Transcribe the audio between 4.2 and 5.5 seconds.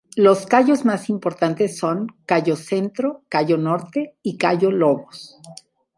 y Cayo Lobos.